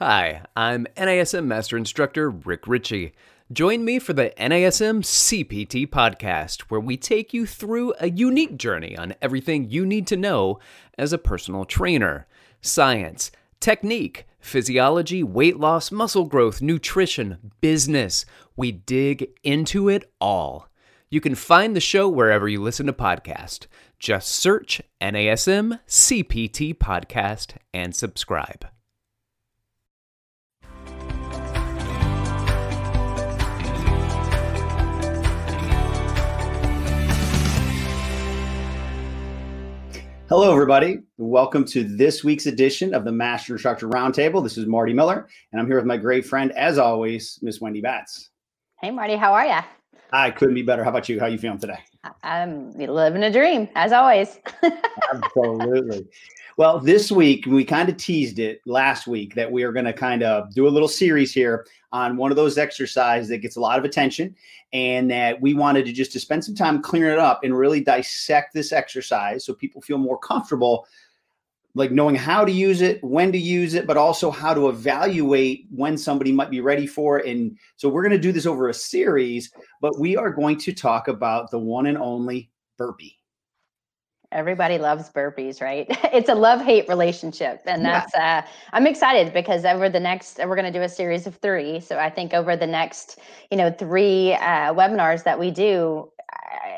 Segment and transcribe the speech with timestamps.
[0.00, 3.14] Hi, I'm NASM Master Instructor Rick Ritchie.
[3.52, 8.98] Join me for the NASM CPT podcast, where we take you through a unique journey
[8.98, 10.58] on everything you need to know
[10.98, 12.26] as a personal trainer
[12.60, 13.30] science,
[13.60, 18.26] technique, physiology, weight loss, muscle growth, nutrition, business.
[18.56, 20.66] We dig into it all.
[21.08, 23.68] You can find the show wherever you listen to podcasts.
[24.00, 28.66] Just search NASM CPT podcast and subscribe.
[40.36, 40.98] Hello, everybody.
[41.16, 44.42] Welcome to this week's edition of the Master Instructor Roundtable.
[44.42, 47.80] This is Marty Miller, and I'm here with my great friend, as always, Miss Wendy
[47.80, 48.30] Batts.
[48.80, 49.60] Hey, Marty, how are you?
[50.12, 50.82] I couldn't be better.
[50.82, 51.20] How about you?
[51.20, 51.78] How you feeling today?
[52.22, 54.40] I'm living a dream, as always.
[55.14, 56.06] Absolutely.
[56.56, 59.92] Well, this week we kind of teased it last week that we are going to
[59.92, 63.60] kind of do a little series here on one of those exercises that gets a
[63.60, 64.34] lot of attention
[64.72, 67.80] and that we wanted to just to spend some time clearing it up and really
[67.80, 70.86] dissect this exercise so people feel more comfortable
[71.74, 75.66] like knowing how to use it when to use it but also how to evaluate
[75.70, 77.26] when somebody might be ready for it.
[77.26, 79.50] And so we're going to do this over a series
[79.80, 83.18] but we are going to talk about the one and only burpee
[84.34, 85.86] Everybody loves burpees, right?
[86.14, 87.62] It's a love hate relationship.
[87.66, 88.44] And that's, yeah.
[88.44, 91.80] uh, I'm excited because over the next, we're going to do a series of three.
[91.80, 93.18] So I think over the next,
[93.50, 96.10] you know, three uh, webinars that we do,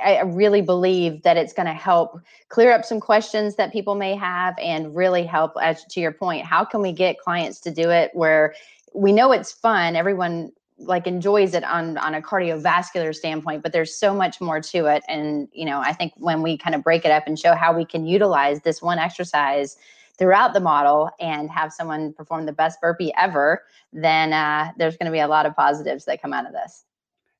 [0.04, 3.94] I, I really believe that it's going to help clear up some questions that people
[3.94, 7.70] may have and really help, as to your point, how can we get clients to
[7.70, 8.54] do it where
[8.94, 9.96] we know it's fun?
[9.96, 14.86] Everyone like enjoys it on on a cardiovascular standpoint but there's so much more to
[14.86, 15.02] it.
[15.08, 17.76] And you know i think when we kind of break it up and show how
[17.76, 19.76] we can utilize this one exercise
[20.18, 25.06] throughout the model and have someone perform the best burpee ever then uh, there's going
[25.06, 26.85] to be a lot of positives that come out of this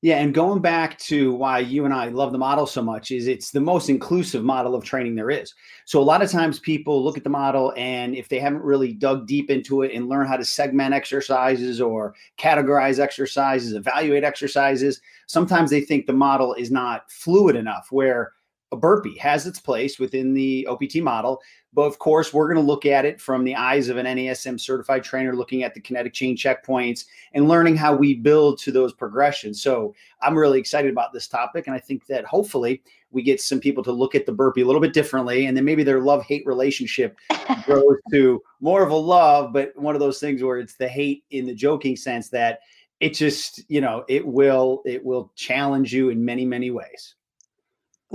[0.06, 3.27] yeah, and going back to why you and I love the model so much is
[3.27, 5.53] it's the most inclusive model of training there is.
[5.84, 8.93] So a lot of times people look at the model and if they haven't really
[8.93, 15.00] dug deep into it and learn how to segment exercises or categorize exercises, evaluate exercises,
[15.27, 18.34] sometimes they think the model is not fluid enough where
[18.72, 21.41] a burpee has its place within the OPT model.
[21.72, 24.59] But of course, we're going to look at it from the eyes of an NASM
[24.59, 28.93] certified trainer, looking at the kinetic chain checkpoints and learning how we build to those
[28.93, 29.62] progressions.
[29.62, 31.66] So I'm really excited about this topic.
[31.66, 34.66] And I think that hopefully we get some people to look at the burpee a
[34.66, 35.47] little bit differently.
[35.47, 37.16] And then maybe their love hate relationship
[37.65, 41.25] grows to more of a love, but one of those things where it's the hate
[41.31, 42.60] in the joking sense that
[43.00, 47.15] it just, you know, it will, it will challenge you in many, many ways.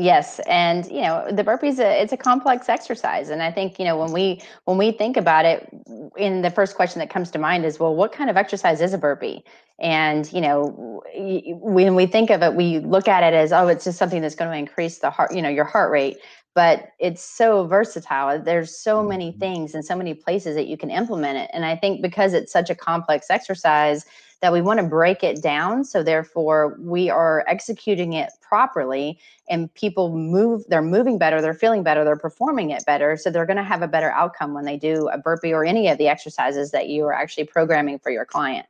[0.01, 3.85] Yes, and you know the burpees a, it's a complex exercise, and I think you
[3.85, 5.69] know when we when we think about it,
[6.17, 8.95] in the first question that comes to mind is, well, what kind of exercise is
[8.95, 9.43] a burpee?
[9.79, 13.83] And you know when we think of it, we look at it as, oh, it's
[13.83, 16.17] just something that's going to increase the heart, you know, your heart rate.
[16.55, 18.41] But it's so versatile.
[18.41, 19.39] There's so many mm-hmm.
[19.39, 21.51] things and so many places that you can implement it.
[21.53, 24.03] And I think because it's such a complex exercise,
[24.41, 25.83] that we want to break it down.
[25.83, 29.19] So therefore, we are executing it properly
[29.49, 33.15] and people move, they're moving better, they're feeling better, they're performing it better.
[33.17, 35.87] So they're going to have a better outcome when they do a burpee or any
[35.89, 38.65] of the exercises that you are actually programming for your client.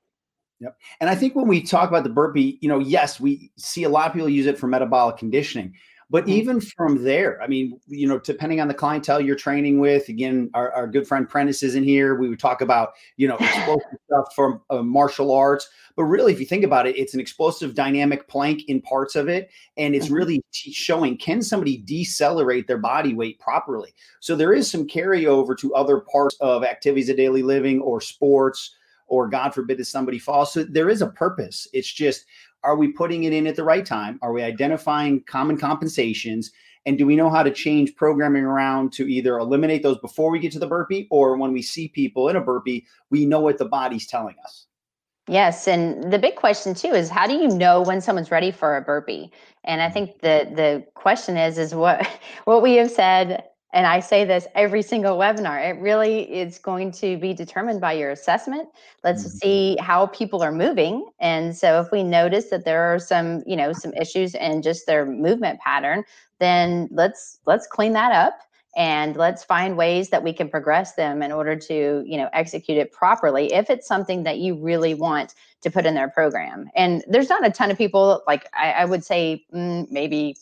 [0.60, 0.78] Yep.
[1.00, 3.90] And I think when we talk about the burpee, you know, yes, we see a
[3.90, 5.74] lot of people use it for metabolic conditioning.
[6.12, 6.34] But mm-hmm.
[6.34, 10.50] even from there, I mean, you know, depending on the clientele you're training with, again,
[10.54, 12.16] our, our good friend Prentice is in here.
[12.16, 15.70] We would talk about, you know, explosive stuff from uh, martial arts.
[15.96, 19.30] But really, if you think about it, it's an explosive dynamic plank in parts of
[19.30, 19.52] it.
[19.78, 20.16] And it's mm-hmm.
[20.16, 23.96] really showing can somebody decelerate their body weight properly?
[24.20, 28.76] So there is some carryover to other parts of activities of daily living or sports
[29.12, 30.54] or God forbid if somebody falls.
[30.54, 31.68] So there is a purpose.
[31.74, 32.26] It's just
[32.64, 34.18] are we putting it in at the right time?
[34.22, 36.52] Are we identifying common compensations?
[36.86, 40.40] And do we know how to change programming around to either eliminate those before we
[40.40, 43.58] get to the burpee or when we see people in a burpee, we know what
[43.58, 44.68] the body's telling us?
[45.28, 48.78] Yes, and the big question too is how do you know when someone's ready for
[48.78, 49.32] a burpee?
[49.64, 49.94] And I mm-hmm.
[49.94, 52.08] think the the question is is what
[52.46, 53.44] what we have said
[53.74, 55.66] and I say this every single webinar.
[55.66, 58.70] It really is going to be determined by your assessment.
[59.04, 59.38] Let's mm-hmm.
[59.38, 61.10] see how people are moving.
[61.20, 64.88] And so if we notice that there are some, you know, some issues in just
[64.88, 66.04] their movement pattern,
[66.40, 68.40] then let's let's clean that up
[68.76, 72.78] and let's find ways that we can progress them in order to, you know, execute
[72.78, 76.70] it properly if it's something that you really want to put in their program.
[76.76, 80.38] And there's not a ton of people like I, I would say mm, maybe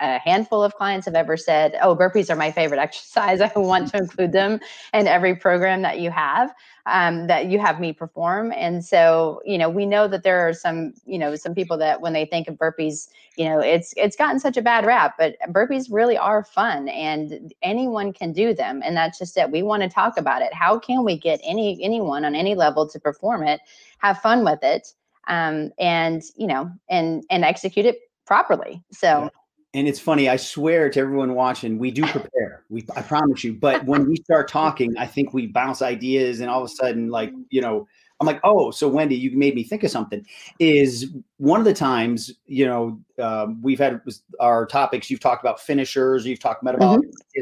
[0.00, 3.40] a handful of clients have ever said, "Oh, burpees are my favorite exercise.
[3.40, 4.60] I want to include them
[4.92, 6.52] in every program that you have,
[6.86, 10.52] um, that you have me perform." And so, you know, we know that there are
[10.52, 14.16] some, you know, some people that when they think of burpees, you know, it's it's
[14.16, 18.82] gotten such a bad rap, but burpees really are fun, and anyone can do them.
[18.84, 19.50] And that's just it.
[19.50, 20.52] We want to talk about it.
[20.52, 23.60] How can we get any anyone on any level to perform it,
[23.98, 24.92] have fun with it,
[25.28, 28.82] um, and you know, and and execute it properly.
[28.90, 29.24] So.
[29.24, 29.28] Yeah
[29.74, 33.52] and it's funny i swear to everyone watching we do prepare we i promise you
[33.52, 37.10] but when we start talking i think we bounce ideas and all of a sudden
[37.10, 37.86] like you know
[38.20, 40.24] i'm like oh so wendy you made me think of something
[40.60, 44.00] is one of the times you know um, we've had
[44.40, 47.40] our topics you've talked about finishers you've talked metabolic mm-hmm.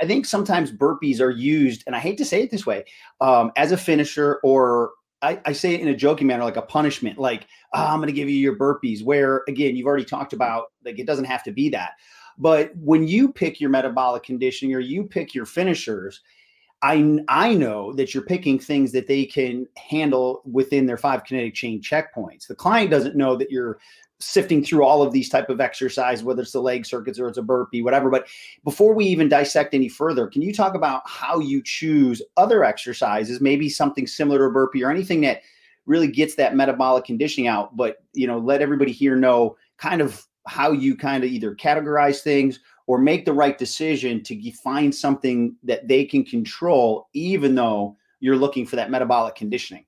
[0.00, 2.84] i think sometimes burpees are used and i hate to say it this way
[3.20, 6.62] um, as a finisher or I, I, say it in a joking manner, like a
[6.62, 9.02] punishment, like oh, I'm going to give you your burpees.
[9.02, 11.92] Where again, you've already talked about like it doesn't have to be that.
[12.38, 16.22] But when you pick your metabolic conditioning or you pick your finishers,
[16.82, 21.54] I I know that you're picking things that they can handle within their five kinetic
[21.54, 22.46] chain checkpoints.
[22.46, 23.78] The client doesn't know that you're
[24.20, 27.38] sifting through all of these type of exercise whether it's the leg circuits or it's
[27.38, 28.28] a burpee whatever but
[28.64, 33.40] before we even dissect any further can you talk about how you choose other exercises
[33.40, 35.40] maybe something similar to a burpee or anything that
[35.86, 40.26] really gets that metabolic conditioning out but you know let everybody here know kind of
[40.46, 45.54] how you kind of either categorize things or make the right decision to find something
[45.62, 49.84] that they can control even though you're looking for that metabolic conditioning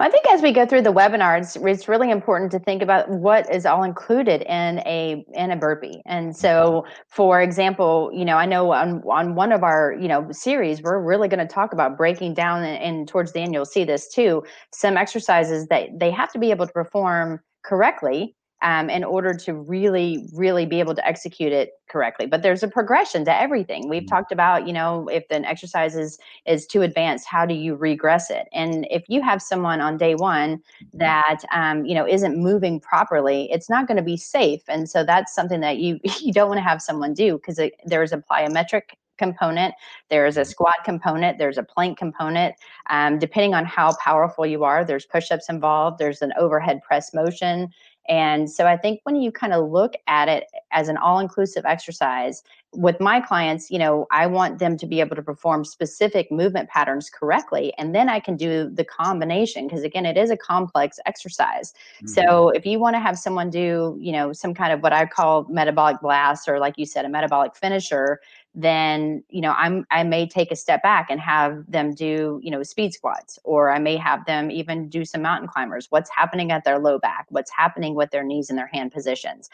[0.00, 3.10] I think as we go through the webinar, it's, it's really important to think about
[3.10, 6.00] what is all included in a in a burpee.
[6.06, 10.26] And so, for example, you know, I know on on one of our you know
[10.32, 13.66] series, we're really going to talk about breaking down, and, and towards the end, you'll
[13.66, 14.42] see this too.
[14.72, 19.54] Some exercises that they have to be able to perform correctly um, in order to
[19.54, 22.26] really, really be able to execute it correctly.
[22.26, 23.88] But there's a progression to everything.
[23.88, 24.14] We've mm-hmm.
[24.14, 28.30] talked about, you know, if an exercise is is too advanced, how do you regress
[28.30, 28.48] it?
[28.52, 30.98] And if you have someone on day one mm-hmm.
[30.98, 34.62] that um, you know isn't moving properly, it's not going to be safe.
[34.68, 38.12] And so that's something that you you don't want to have someone do because there's
[38.12, 38.82] a plyometric
[39.20, 39.74] component,
[40.08, 40.50] there's a mm-hmm.
[40.50, 42.56] squat component, there's a plank component.
[42.88, 47.14] Um, depending on how powerful you are, there's push ups involved, there's an overhead press
[47.14, 47.68] motion,
[48.10, 51.64] and so I think when you kind of look at it as an all inclusive
[51.64, 52.42] exercise,
[52.72, 56.68] with my clients, you know, I want them to be able to perform specific movement
[56.68, 57.72] patterns correctly.
[57.78, 61.72] And then I can do the combination because, again, it is a complex exercise.
[61.72, 62.08] Mm-hmm.
[62.08, 65.06] So if you want to have someone do, you know, some kind of what I
[65.06, 68.20] call metabolic blast or, like you said, a metabolic finisher,
[68.54, 72.50] then you know i'm i may take a step back and have them do you
[72.50, 75.86] know speed squats or i may have them even do some mountain climbers.
[75.90, 77.26] What's happening at their low back?
[77.28, 79.48] What's happening with their knees and their hand positions?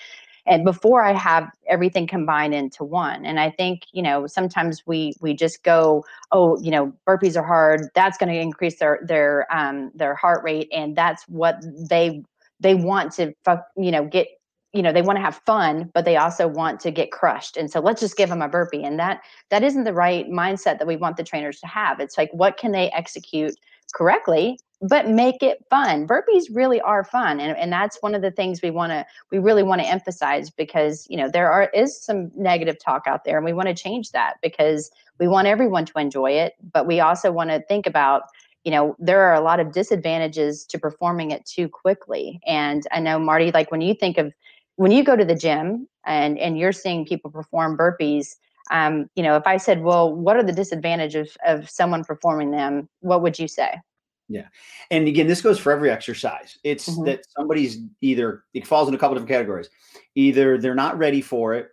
[0.46, 3.26] And before i have everything combined into one.
[3.26, 7.46] And i think you know sometimes we we just go oh you know burpees are
[7.46, 7.88] hard.
[7.94, 12.22] That's going to increase their their um their heart rate and that's what they
[12.60, 13.34] they want to
[13.76, 14.28] you know get
[14.76, 17.56] you know they want to have fun but they also want to get crushed.
[17.56, 18.84] And so let's just give them a burpee.
[18.84, 19.20] And that
[19.50, 22.00] that isn't the right mindset that we want the trainers to have.
[22.00, 23.54] It's like what can they execute
[23.94, 26.06] correctly but make it fun?
[26.06, 29.38] Burpees really are fun and, and that's one of the things we want to we
[29.38, 33.36] really want to emphasize because you know there are is some negative talk out there
[33.36, 37.00] and we want to change that because we want everyone to enjoy it but we
[37.00, 38.24] also want to think about
[38.64, 42.40] you know there are a lot of disadvantages to performing it too quickly.
[42.46, 44.32] And i know marty like when you think of
[44.76, 48.36] when you go to the gym and and you're seeing people perform burpees
[48.70, 52.50] um, you know if i said well what are the disadvantages of of someone performing
[52.50, 52.88] them?
[53.00, 53.80] what would you say?
[54.28, 54.48] Yeah.
[54.90, 56.58] And again this goes for every exercise.
[56.64, 57.04] It's mm-hmm.
[57.04, 59.70] that somebody's either it falls in a couple different categories.
[60.14, 61.68] Either they're not ready for it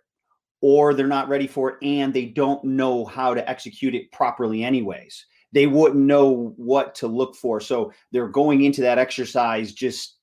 [0.60, 4.64] or they're not ready for it and they don't know how to execute it properly
[4.64, 5.26] anyways.
[5.52, 7.60] They wouldn't know what to look for.
[7.60, 10.16] So they're going into that exercise just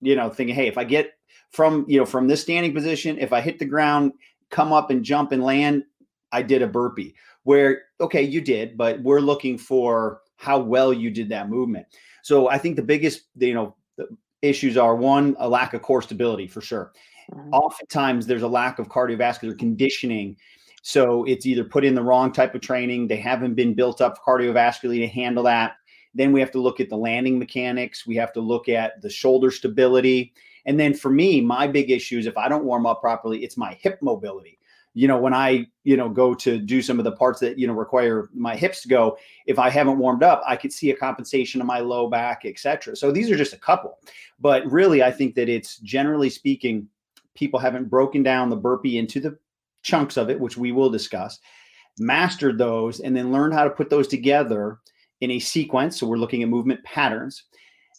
[0.00, 1.12] you know thinking hey if i get
[1.56, 4.12] from you know from this standing position if i hit the ground
[4.50, 5.82] come up and jump and land
[6.30, 11.10] i did a burpee where okay you did but we're looking for how well you
[11.10, 11.86] did that movement.
[12.22, 14.06] So i think the biggest you know the
[14.42, 16.92] issues are one a lack of core stability for sure.
[17.32, 17.54] Mm-hmm.
[17.54, 20.36] oftentimes there's a lack of cardiovascular conditioning.
[20.82, 24.22] So it's either put in the wrong type of training they haven't been built up
[24.24, 25.72] cardiovascularly to handle that.
[26.14, 29.10] Then we have to look at the landing mechanics we have to look at the
[29.10, 30.32] shoulder stability
[30.66, 33.56] and then for me, my big issue is if I don't warm up properly, it's
[33.56, 34.58] my hip mobility.
[34.94, 37.66] You know, when I, you know, go to do some of the parts that, you
[37.66, 40.96] know, require my hips to go, if I haven't warmed up, I could see a
[40.96, 42.96] compensation of my low back, etc.
[42.96, 43.98] So these are just a couple.
[44.40, 46.88] But really, I think that it's generally speaking,
[47.34, 49.38] people haven't broken down the burpee into the
[49.82, 51.38] chunks of it, which we will discuss,
[51.98, 54.78] mastered those, and then learned how to put those together
[55.20, 56.00] in a sequence.
[56.00, 57.44] So we're looking at movement patterns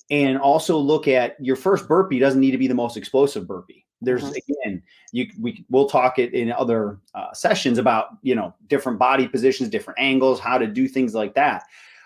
[0.09, 3.85] and also look at your first burpee doesn't need to be the most explosive burpee.
[4.01, 4.33] There's uh-huh.
[4.63, 9.27] again, you we we'll talk it in other uh, sessions about you know different body
[9.27, 11.63] positions, different angles, how to do things like that.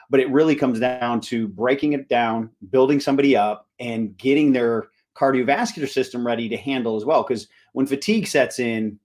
[0.10, 4.88] But it really comes down to breaking it down, building somebody up, and getting their
[5.16, 7.24] cardiovascular system ready to handle as well.
[7.24, 9.00] Because when fatigue sets in,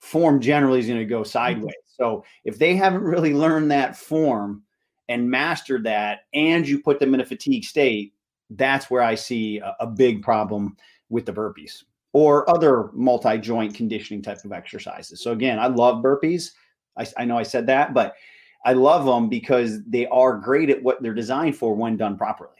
[0.00, 1.28] form generally is going to go mm-hmm.
[1.28, 1.74] sideways.
[1.86, 4.62] So if they haven't really learned that form
[5.08, 8.14] and mastered that, and you put them in a fatigue state,
[8.56, 10.76] that's where I see a, a big problem
[11.08, 15.22] with the burpees or other multi-joint conditioning type of exercises.
[15.22, 16.52] So again, I love burpees.
[16.96, 18.14] I, I, know I said that, but
[18.64, 22.50] I love them because they are great at what they're designed for when done properly.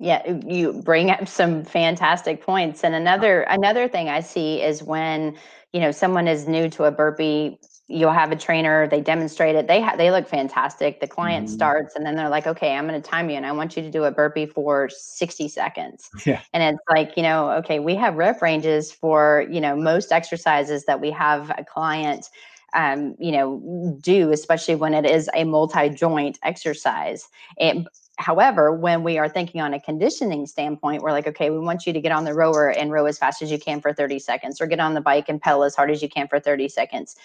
[0.00, 2.82] Yeah, you bring up some fantastic points.
[2.82, 5.36] And another another thing I see is when
[5.72, 9.66] you know someone is new to a burpee you'll have a trainer they demonstrate it
[9.66, 11.54] they ha- they look fantastic the client mm-hmm.
[11.54, 13.82] starts and then they're like okay i'm going to time you and i want you
[13.82, 16.40] to do a burpee for 60 seconds yeah.
[16.52, 20.84] and it's like you know okay we have rep ranges for you know most exercises
[20.86, 22.30] that we have a client
[22.74, 27.28] um, you know do especially when it is a multi-joint exercise
[27.60, 31.86] and However, when we are thinking on a conditioning standpoint, we're like, okay, we want
[31.86, 34.18] you to get on the rower and row as fast as you can for 30
[34.18, 36.68] seconds, or get on the bike and pedal as hard as you can for 30
[36.68, 37.16] seconds.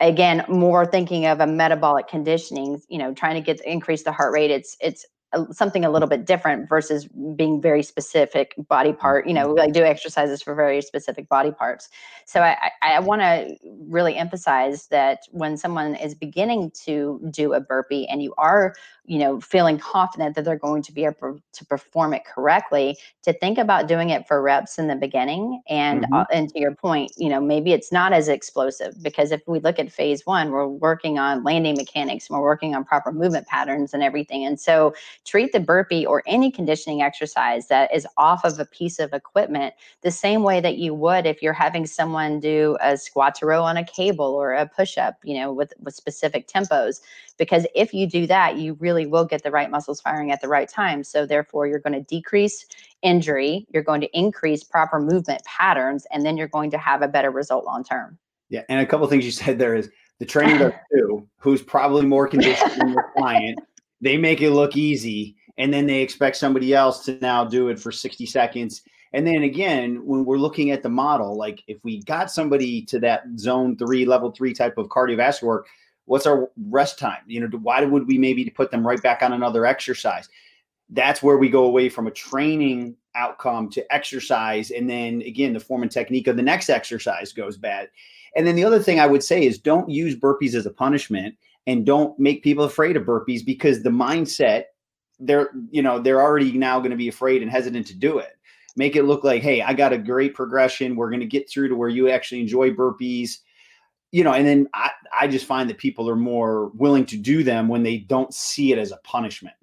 [0.00, 4.32] Again more thinking of a metabolic conditioning you know trying to get increase the heart
[4.32, 5.04] rate it's it's
[5.50, 9.58] something a little bit different versus being very specific body part you know mm-hmm.
[9.58, 11.88] like do exercises for very specific body parts
[12.26, 13.56] so i i, I want to
[13.88, 18.74] really emphasize that when someone is beginning to do a burpee and you are
[19.04, 23.32] you know feeling confident that they're going to be able to perform it correctly to
[23.32, 26.14] think about doing it for reps in the beginning and mm-hmm.
[26.14, 29.58] uh, and to your point you know maybe it's not as explosive because if we
[29.60, 33.46] look at phase one we're working on landing mechanics and we're working on proper movement
[33.46, 38.44] patterns and everything and so treat the burpee or any conditioning exercise that is off
[38.44, 42.40] of a piece of equipment the same way that you would if you're having someone
[42.40, 45.72] do a squat to row on a cable or a push up you know with
[45.80, 47.00] with specific tempos
[47.38, 50.48] because if you do that you really will get the right muscles firing at the
[50.48, 51.04] right time.
[51.04, 52.66] So therefore, you're going to decrease
[53.02, 57.08] injury, you're going to increase proper movement patterns, and then you're going to have a
[57.08, 58.18] better result long term.
[58.48, 59.88] Yeah, and a couple things you said there is
[60.18, 63.58] the trainer does too, who's probably more conditioned than your client.
[64.02, 67.78] They make it look easy, and then they expect somebody else to now do it
[67.78, 68.82] for 60 seconds.
[69.14, 72.98] And then again, when we're looking at the model, like if we got somebody to
[73.00, 75.66] that zone three, level three type of cardiovascular work,
[76.06, 77.22] What's our rest time?
[77.26, 80.28] You know, why would we maybe put them right back on another exercise?
[80.90, 84.70] That's where we go away from a training outcome to exercise.
[84.70, 87.88] And then again, the form and technique of the next exercise goes bad.
[88.34, 91.36] And then the other thing I would say is don't use burpees as a punishment
[91.66, 94.64] and don't make people afraid of burpees because the mindset
[95.20, 98.32] they're you know they're already now going to be afraid and hesitant to do it.
[98.74, 100.96] Make it look like hey i got a great progression.
[100.96, 103.38] We're going to get through to where you actually enjoy burpees.
[104.10, 107.42] You know, and then I, I just find that people are more willing to do
[107.42, 109.54] them when they don't see it as a punishment.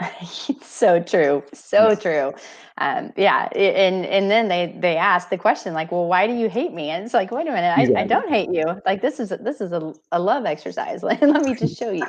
[0.62, 2.32] so true so true.
[2.80, 6.48] Um, yeah and and then they they ask the question like well why do you
[6.48, 6.90] hate me?
[6.90, 8.64] And it's like wait a minute i, I don't hate you.
[8.86, 11.02] Like this is this is a, a love exercise.
[11.02, 12.06] Let me just show you.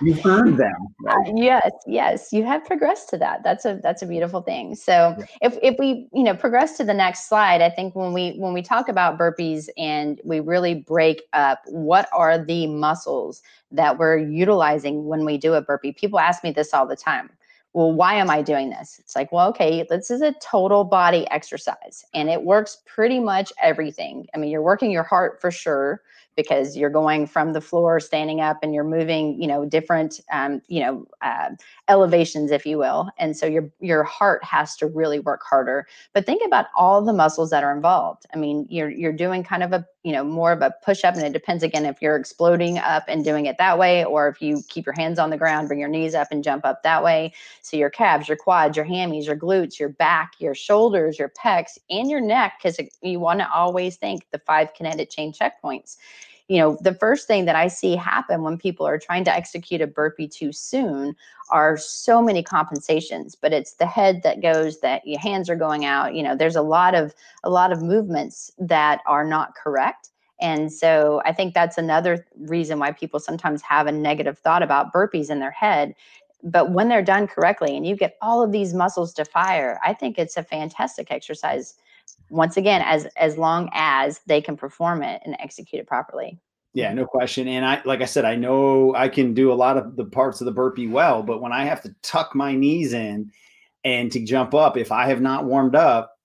[0.00, 1.28] You've earned them right?
[1.28, 3.42] uh, yes yes you have progressed to that.
[3.44, 4.74] That's a that's a beautiful thing.
[4.74, 5.26] So yeah.
[5.42, 8.52] if if we you know progress to the next slide i think when we when
[8.52, 14.18] we talk about burpees and we really break up what are the muscles that we're
[14.18, 15.92] utilizing when we do a burpee.
[15.92, 17.30] People ask me this all the time.
[17.74, 18.98] Well, why am I doing this?
[18.98, 23.52] It's like, well, okay, this is a total body exercise and it works pretty much
[23.62, 24.26] everything.
[24.34, 26.00] I mean, you're working your heart for sure
[26.38, 30.62] because you're going from the floor standing up and you're moving you know different um,
[30.68, 31.50] you know uh,
[31.88, 36.24] elevations if you will and so your your heart has to really work harder but
[36.24, 39.72] think about all the muscles that are involved i mean you're you're doing kind of
[39.72, 42.78] a you know more of a push up and it depends again if you're exploding
[42.78, 45.68] up and doing it that way or if you keep your hands on the ground
[45.68, 47.30] bring your knees up and jump up that way.
[47.60, 51.76] So your calves your quads your hammies your glutes your back your shoulders your pecs
[51.90, 55.98] and your neck because you want to always think the five kinetic chain checkpoints
[56.48, 59.82] you know, the first thing that I see happen when people are trying to execute
[59.82, 61.14] a burpee too soon
[61.50, 65.84] are so many compensations, but it's the head that goes that your hands are going
[65.84, 66.14] out.
[66.14, 67.14] You know, there's a lot of
[67.44, 70.08] a lot of movements that are not correct.
[70.40, 74.92] And so I think that's another reason why people sometimes have a negative thought about
[74.92, 75.94] burpees in their head.
[76.42, 79.92] But when they're done correctly and you get all of these muscles to fire, I
[79.92, 81.74] think it's a fantastic exercise
[82.30, 86.38] once again as as long as they can perform it and execute it properly.
[86.74, 87.48] Yeah no question.
[87.48, 90.40] And i like i said i know i can do a lot of the parts
[90.40, 93.30] of the burpee well but when i have to tuck my knees in
[93.84, 96.18] and to jump up if i have not warmed up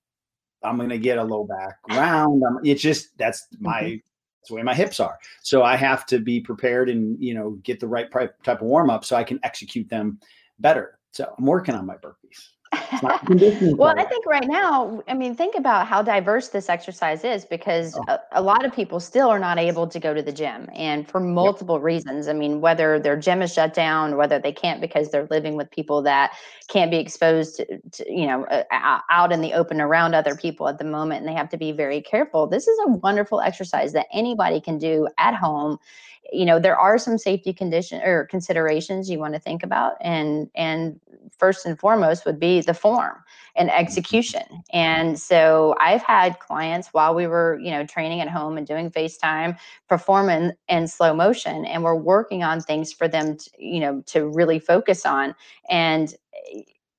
[0.63, 2.41] i'm going to get a low back round.
[2.47, 3.89] I'm, it's just that's my mm-hmm.
[3.91, 5.17] that's the way my hips are.
[5.41, 8.89] So i have to be prepared and you know get the right type of warm
[8.89, 10.19] up so i can execute them
[10.59, 10.99] better.
[11.11, 12.49] So i'm working on my burpees
[13.77, 17.95] well, I think right now, I mean, think about how diverse this exercise is because
[17.95, 18.03] oh.
[18.07, 21.07] a, a, lot of people still are not able to go to the gym and
[21.07, 21.83] for multiple yep.
[21.83, 22.27] reasons.
[22.27, 25.69] I mean, whether their gym is shut down, whether they can't because they're living with
[25.71, 26.33] people that
[26.67, 30.67] can't be exposed to, to you know, uh, out in the open around other people
[30.67, 32.47] at the moment and they have to be very careful.
[32.47, 35.79] This is a wonderful exercise that anybody can do at home
[36.31, 40.49] you know there are some safety condition or considerations you want to think about and
[40.55, 40.99] and
[41.37, 43.15] first and foremost would be the form
[43.55, 43.79] and mm-hmm.
[43.79, 44.63] execution.
[44.71, 48.89] And so i've had clients while we were you know training at home and doing
[48.89, 53.79] facetime perform in, in slow motion and we're working on things for them to, you
[53.79, 55.35] know to really focus on.
[55.69, 56.15] And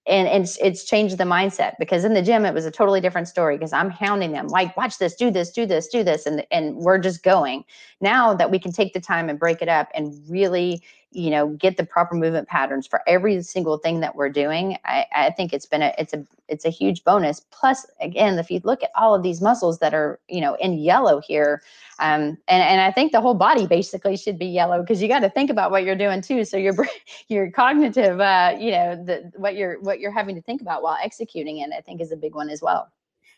[0.07, 3.01] and, and it's, it's changed the mindset because in the gym it was a totally
[3.01, 6.27] different story because i'm hounding them like watch this do this do this do this
[6.27, 7.65] and and we're just going.
[8.01, 10.83] Now that we can take the time and break it up and really
[11.15, 15.07] you know get the proper movement patterns for every single thing that we're doing i,
[15.15, 17.41] I think it's been a it's a it's a huge bonus.
[17.51, 20.75] Plus again if you look at all of these muscles that are you know in
[20.75, 21.63] yellow here
[21.99, 25.21] um, and and i think the whole body basically should be yellow because you got
[25.21, 26.45] to think about what you're doing too.
[26.45, 26.75] So your
[27.29, 30.99] your cognitive uh, you know the what you're what you're having to think about while
[31.03, 32.91] executing it i think is a big one as well.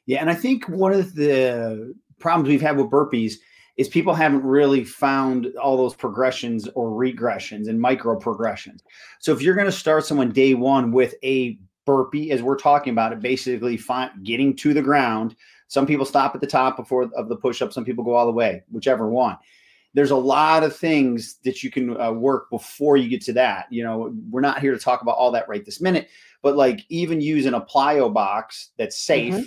[0.06, 3.34] Yeah and i think one of the problems we've had with burpees
[3.76, 8.82] is people haven't really found all those progressions or regressions and micro progressions.
[9.18, 12.92] So if you're going to start someone day one with a burpee, as we're talking
[12.92, 15.36] about it, basically find, getting to the ground.
[15.68, 17.72] Some people stop at the top before of the push up.
[17.72, 19.36] Some people go all the way, whichever one.
[19.94, 23.66] There's a lot of things that you can uh, work before you get to that.
[23.70, 26.08] You know, we're not here to talk about all that right this minute,
[26.42, 29.34] but like even using a plyo box that's safe.
[29.34, 29.46] Mm-hmm.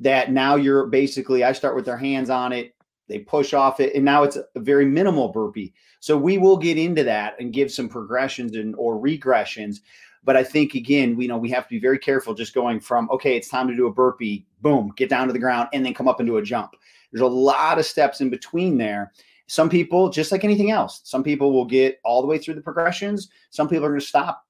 [0.00, 2.73] That now you're basically, I start with their hands on it
[3.08, 5.72] they push off it and now it's a very minimal burpee.
[6.00, 9.80] So we will get into that and give some progressions and or regressions.
[10.22, 13.10] But i think again we know we have to be very careful just going from
[13.10, 15.92] okay it's time to do a burpee boom get down to the ground and then
[15.92, 16.76] come up and do a jump.
[17.12, 19.12] There's a lot of steps in between there.
[19.46, 22.62] Some people just like anything else some people will get all the way through the
[22.62, 23.28] progressions.
[23.50, 24.44] Some people are going to stop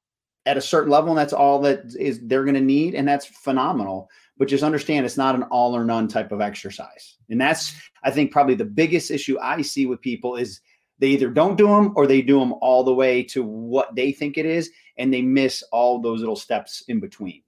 [0.46, 3.26] at a certain level and that's all that is they're going to need and that's
[3.26, 4.08] phenomenal
[4.38, 7.16] but just understand it's not an all or none type of exercise.
[7.31, 10.61] And that's, I think, probably the biggest issue I see with people is
[10.99, 14.12] they either don't do them or they do them all the way to what they
[14.12, 17.42] think it is, and they miss all those little steps in between.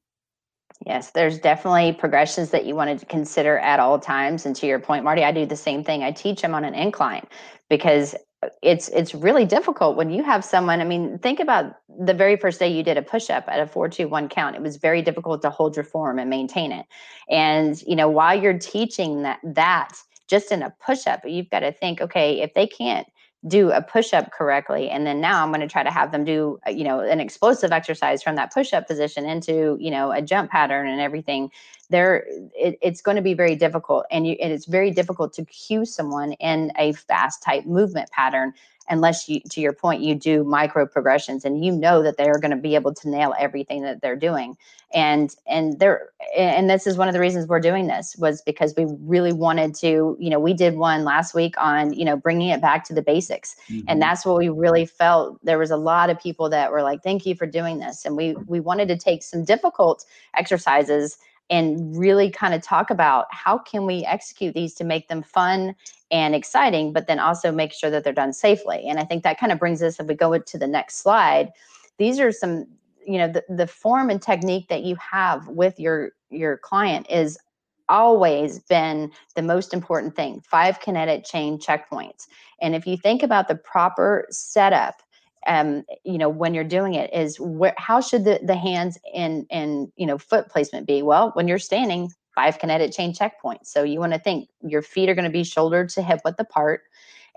[0.84, 4.44] Yes, there's definitely progressions that you want to consider at all times.
[4.44, 6.02] And to your point, Marty, I do the same thing.
[6.02, 7.26] I teach them on an incline
[7.70, 8.14] because
[8.62, 12.58] it's it's really difficult when you have someone i mean think about the very first
[12.58, 14.56] day you did a push-up at a 421 count.
[14.56, 16.86] It was very difficult to hold your form and maintain it.
[17.30, 19.96] And you know while you're teaching that that
[20.28, 23.06] just in a push-up you've got to think okay if they can't
[23.46, 26.58] do a push-up correctly and then now i'm going to try to have them do
[26.66, 30.50] uh, you know an explosive exercise from that push-up position into you know a jump
[30.50, 31.48] pattern and everything
[31.86, 35.44] there it, it's going to be very difficult and you and it's very difficult to
[35.44, 38.52] cue someone in a fast type movement pattern
[38.88, 42.50] unless you to your point you do micro progressions and you know that they're going
[42.50, 44.56] to be able to nail everything that they're doing
[44.94, 48.74] and and there and this is one of the reasons we're doing this was because
[48.76, 52.48] we really wanted to you know we did one last week on you know bringing
[52.48, 53.84] it back to the basics mm-hmm.
[53.88, 57.02] and that's what we really felt there was a lot of people that were like
[57.02, 61.96] thank you for doing this and we we wanted to take some difficult exercises and
[61.96, 65.74] really kind of talk about how can we execute these to make them fun
[66.10, 68.84] and exciting but then also make sure that they're done safely.
[68.88, 71.52] And i think that kind of brings us if we go to the next slide
[71.98, 72.66] these are some
[73.06, 77.38] you know the, the form and technique that you have with your your client is
[77.88, 82.26] always been the most important thing five kinetic chain checkpoints.
[82.60, 85.02] And if you think about the proper setup
[85.46, 89.46] um, you know, when you're doing it is where, how should the, the hands and,
[89.50, 91.02] and, you know, foot placement be?
[91.02, 93.66] Well, when you're standing, five kinetic chain checkpoints.
[93.66, 96.38] So you want to think your feet are going to be shoulder to hip width
[96.38, 96.82] apart.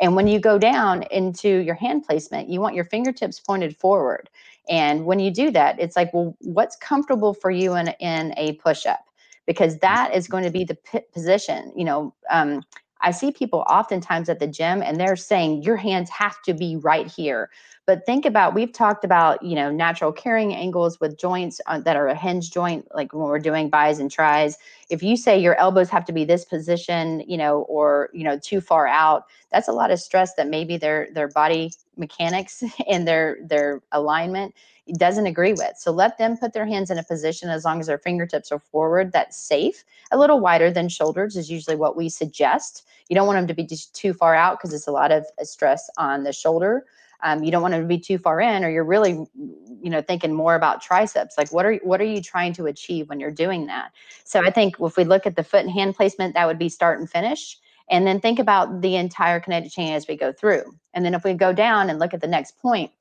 [0.01, 4.29] And when you go down into your hand placement, you want your fingertips pointed forward.
[4.69, 8.53] And when you do that, it's like, well, what's comfortable for you in, in a
[8.53, 9.05] push up?
[9.45, 11.73] Because that is going to be the p- position.
[11.75, 12.61] You know, um,
[13.01, 16.75] I see people oftentimes at the gym and they're saying your hands have to be
[16.75, 17.49] right here.
[17.85, 21.95] But think about we've talked about you know natural carrying angles with joints uh, that
[21.95, 24.57] are a hinge joint, like when we're doing bis and tris.
[24.91, 28.37] If you say your elbows have to be this position, you know, or you know
[28.37, 33.07] too far out, that's a lot of stress that maybe their their body mechanics and
[33.07, 34.53] their their alignment
[34.97, 35.77] doesn't agree with.
[35.77, 38.59] So let them put their hands in a position as long as their fingertips are
[38.59, 39.83] forward that's safe.
[40.11, 42.87] A little wider than shoulders is usually what we suggest.
[43.09, 45.43] You don't want them to be too far out because it's a lot of uh,
[45.43, 46.85] stress on the shoulder.
[47.21, 49.77] Um, you don't want them to be too far in, or you're really, mm, mm,
[49.83, 51.37] you know, thinking more about triceps.
[51.37, 53.91] Like, what are what are you trying to achieve when you're doing that?
[54.23, 56.69] So I think if we look at the foot and hand placement, that would be
[56.69, 57.57] start and finish.
[57.89, 60.63] And then think about the entire kinetic chain as we go through.
[60.93, 62.91] And then if we go down and look at the next point,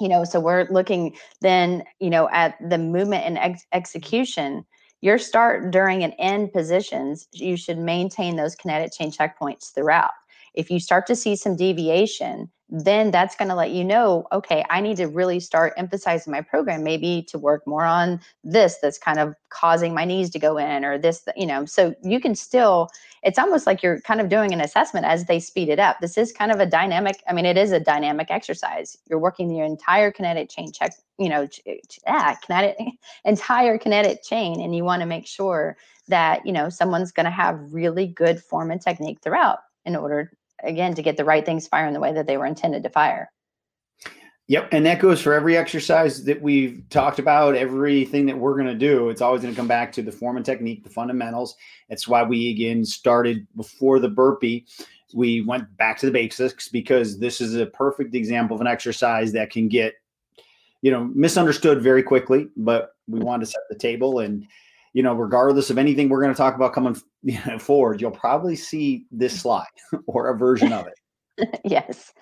[0.00, 4.64] you know so we're looking then you know at the movement and ex- execution
[5.00, 10.10] your start during and end positions you should maintain those kinetic chain checkpoints throughout.
[10.54, 14.64] If you start to see some deviation then that's going to let you know okay
[14.70, 18.98] i need to really start emphasizing my program maybe to work more on this that's
[18.98, 22.34] kind of causing my knees to go in or this you know so you can
[22.34, 22.88] still
[23.22, 25.98] it's almost like you're kind of doing an assessment as they speed it up.
[26.00, 28.96] This is kind of a dynamic i mean it is a dynamic exercise.
[29.08, 31.48] You're working your entire kinetic chain check you know
[32.06, 32.76] yeah, kinetic
[33.24, 35.76] entire kinetic chain and you want to make sure
[36.08, 40.32] that you know someone's going to have really good form and technique throughout in order
[40.62, 43.30] again to get the right things firing the way that they were intended to fire.
[44.48, 48.66] Yep, and that goes for every exercise that we've talked about, everything that we're going
[48.66, 49.08] to do.
[49.08, 51.56] It's always going to come back to the form and technique, the fundamentals.
[51.88, 54.66] That's why we again started before the burpee.
[55.14, 59.32] We went back to the basics because this is a perfect example of an exercise
[59.32, 59.94] that can get,
[60.80, 62.46] you know, misunderstood very quickly.
[62.56, 64.46] But we wanted to set the table and
[64.96, 68.10] you know, regardless of anything we're going to talk about coming you know, forward, you'll
[68.10, 69.40] probably see this mm.
[69.40, 69.66] slide
[70.06, 71.60] or a version of it.
[71.64, 72.14] yes,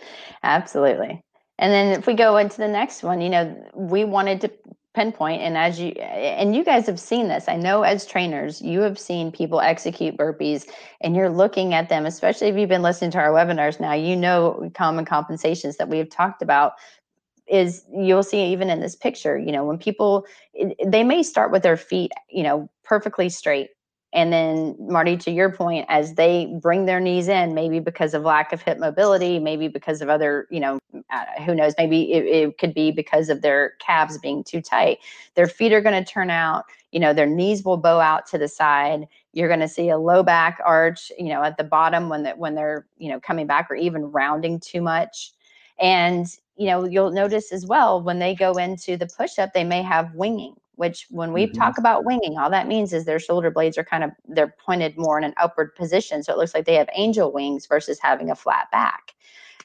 [0.43, 1.23] absolutely.
[1.61, 4.51] And then if we go into the next one, you know, we wanted to
[4.93, 8.79] pinpoint and as you and you guys have seen this i know as trainers you
[8.79, 10.69] have seen people execute burpees
[11.01, 14.15] and you're looking at them especially if you've been listening to our webinars now you
[14.15, 16.75] know common compensations that we've talked about
[17.47, 20.27] is you'll see even in this picture you know when people
[20.87, 23.71] they may start with their feet you know perfectly straight.
[24.13, 28.23] And then marty to your point as they bring their knees in maybe because of
[28.23, 30.79] lack of hip mobility maybe because of other you know
[31.45, 34.99] who knows maybe it, it could be because of their calves being too tight.
[35.35, 38.39] Their feet are going to turn out you know their knees will bow out to
[38.39, 39.09] the side.
[39.33, 42.39] You're going to see a low back arch you know at the bottom when that
[42.39, 45.33] when they're you know coming back or even rounding too much.
[45.81, 46.27] And
[46.57, 49.83] you know, you'll notice as well when they go into the push up, they may
[49.83, 51.61] have winging, which when we mm-hmm.
[51.61, 54.97] talk about winging, all that means is their shoulder blades are kind of they're pointed
[54.97, 56.23] more in an upward position.
[56.23, 59.15] So it looks like they have angel wings versus having a flat back.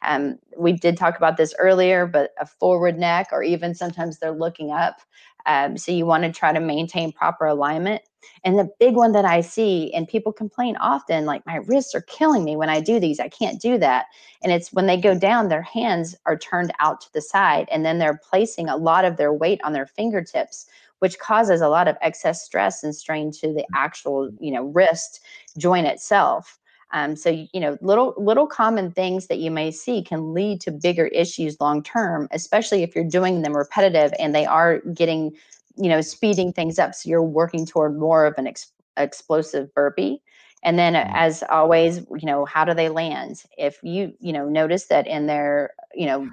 [0.01, 4.31] Um, we did talk about this earlier, but a forward neck, or even sometimes they're
[4.31, 5.01] looking up.
[5.45, 8.01] Um, so you want to try to maintain proper alignment.
[8.43, 12.01] And the big one that I see, and people complain often, like my wrists are
[12.01, 13.19] killing me when I do these.
[13.19, 14.05] I can't do that.
[14.43, 17.85] And it's when they go down, their hands are turned out to the side, and
[17.85, 20.65] then they're placing a lot of their weight on their fingertips,
[20.99, 25.21] which causes a lot of excess stress and strain to the actual, you know, wrist
[25.57, 26.58] joint itself.
[26.91, 30.71] Um, so you know, little little common things that you may see can lead to
[30.71, 35.35] bigger issues long term, especially if you're doing them repetitive and they are getting,
[35.75, 36.95] you know, speeding things up.
[36.95, 40.21] So you're working toward more of an ex- explosive burpee.
[40.63, 41.15] And then, mm-hmm.
[41.15, 43.43] as always, you know, how do they land?
[43.57, 46.29] If you you know notice that in their you know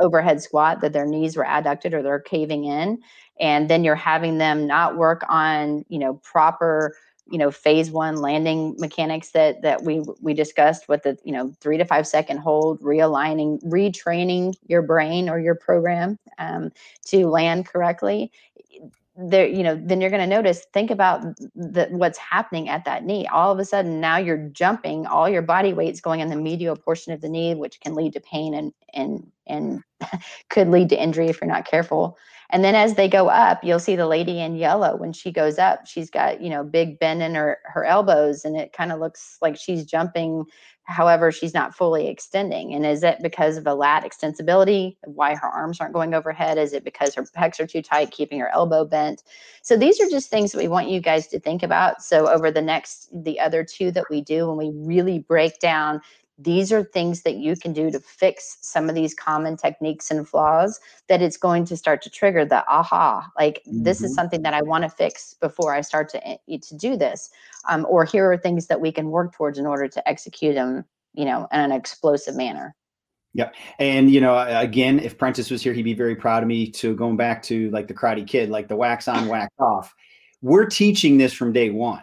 [0.00, 3.00] overhead squat that their knees were adducted or they're caving in,
[3.40, 6.96] and then you're having them not work on you know proper
[7.32, 11.50] you know phase one landing mechanics that that we we discussed with the you know
[11.60, 16.70] three to five second hold realigning retraining your brain or your program um,
[17.06, 18.30] to land correctly
[19.14, 21.20] there you know then you're going to notice think about
[21.54, 23.26] the, what's happening at that knee.
[23.26, 26.76] All of a sudden now you're jumping all your body weight's going in the medial
[26.76, 29.82] portion of the knee which can lead to pain and and and
[30.48, 32.16] could lead to injury if you're not careful.
[32.50, 35.58] And then as they go up, you'll see the lady in yellow when she goes
[35.58, 39.00] up, she's got, you know, big bend in her her elbows and it kind of
[39.00, 40.44] looks like she's jumping
[40.84, 45.46] however she's not fully extending and is it because of a lat extensibility why her
[45.46, 46.58] arms aren't going overhead?
[46.58, 49.22] Is it because her pecs are too tight keeping her elbow bent?
[49.62, 52.02] So these are just things that we want you guys to think about.
[52.02, 56.00] So over the next the other two that we do when we really break down
[56.38, 60.28] these are things that you can do to fix some of these common techniques and
[60.28, 63.82] flaws that it's going to start to trigger the aha like mm-hmm.
[63.82, 64.14] this is mm-hmm.
[64.14, 67.30] something that i want to fix before i start to eh, to do this
[67.68, 70.84] um, or here are things that we can work towards in order to execute them
[71.14, 72.74] you know in an explosive manner
[73.34, 73.54] Yep.
[73.78, 76.94] And, you know, again, if Prentice was here, he'd be very proud of me to
[76.94, 79.94] going back to like the Karate Kid, like the wax on, wax off.
[80.42, 82.02] We're teaching this from day one,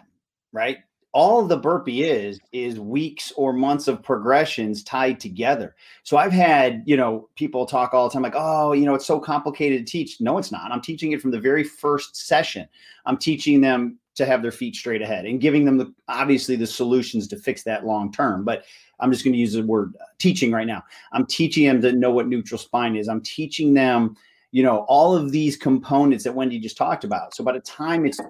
[0.52, 0.78] right?
[1.12, 5.74] All the burpee is is weeks or months of progressions tied together.
[6.02, 9.06] So i've had you know people talk all the time like oh you know it's
[9.06, 10.20] so complicated to teach.
[10.20, 10.70] No it's not.
[10.70, 12.68] I'm teaching it from the very first session.
[13.06, 16.66] I'm teaching them to have their feet straight ahead and giving them the obviously the
[16.66, 18.64] solutions to fix that long term but
[18.98, 20.82] i'm just going to use the word uh, teaching right now.
[21.12, 23.08] I'm teaching them to know what neutral spine is.
[23.08, 24.16] I'm teaching them
[24.52, 27.34] you know all of these components that wendy just talked about.
[27.34, 28.20] So by the time it's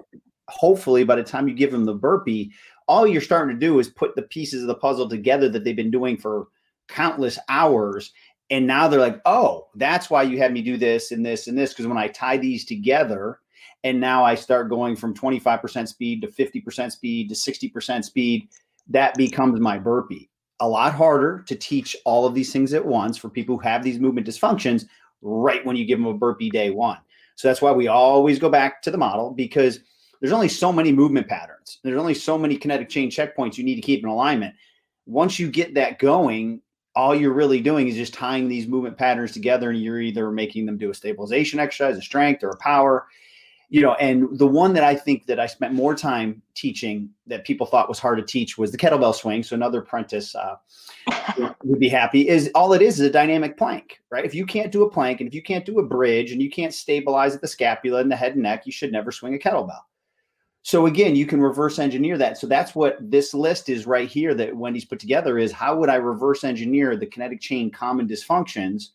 [0.51, 2.51] hopefully by the time you give them the burpee
[2.91, 5.77] all you're starting to do is put the pieces of the puzzle together that they've
[5.77, 6.47] been doing for
[6.89, 8.11] countless hours.
[8.49, 11.57] And now they're like oh that's why you had me do this and this and
[11.57, 11.71] this.
[11.71, 13.39] Because when i tie these together
[13.83, 18.49] and now i start going from 25% speed to 50% speed to 60% speed
[18.87, 20.29] that becomes my burpee.
[20.59, 23.83] A lot harder to teach all of these things at once for people who have
[23.83, 24.85] these movement dysfunctions
[25.21, 26.97] right when you give them a burpee day one.
[27.35, 29.79] So that's why we always go back to the model because
[30.21, 31.79] there's only so many movement patterns.
[31.83, 34.55] There's only so many kinetic chain checkpoints you need to keep in alignment.
[35.07, 36.61] Once you get that going,
[36.95, 40.65] all you're really doing is just tying these movement patterns together and you're either making
[40.65, 43.07] them do a stabilization exercise, a strength, or a power.
[43.69, 47.45] You know, and the one that I think that I spent more time teaching that
[47.45, 49.43] people thought was hard to teach was the kettlebell swing.
[49.43, 50.57] So another apprentice uh,
[51.63, 52.27] would be happy.
[52.27, 54.25] Is all it is is a dynamic plank, right?
[54.25, 56.49] If you can't do a plank and if you can't do a bridge and you
[56.49, 59.37] can't stabilize at the scapula and the head and neck, you should never swing a
[59.37, 59.79] kettlebell.
[60.63, 62.37] So again, you can reverse engineer that.
[62.37, 65.89] So that's what this list is right here that Wendy's put together is how would
[65.89, 68.89] I reverse engineer the kinetic chain common dysfunctions,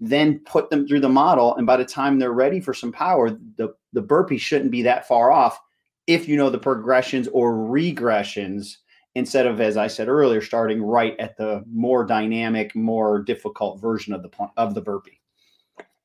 [0.00, 1.54] then put them through the model.
[1.56, 5.06] And by the time they're ready for some power, the, the burpee shouldn't be that
[5.06, 5.60] far off
[6.08, 8.78] if you know the progressions or regressions
[9.14, 14.14] instead of, as I said earlier, starting right at the more dynamic, more difficult version
[14.14, 15.17] of the of the burpee.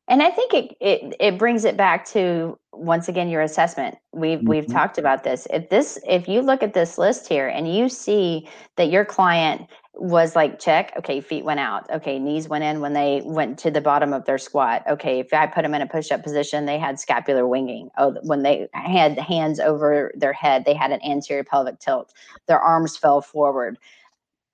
[0.08, 3.96] And I think it, it it brings it back to once again your assessment.
[4.12, 4.50] We've mm-hmm.
[4.50, 5.48] we've talked about this.
[5.50, 9.68] If this if you look at this list here and you see that your client
[9.96, 13.70] was like check okay feet went out okay knees went in when they went to
[13.70, 16.80] the bottom of their squat okay if i put them in a push-up position they
[16.80, 21.44] had scapular winging oh when they had hands over their head they had an anterior
[21.44, 22.12] pelvic tilt
[22.48, 23.78] their arms fell forward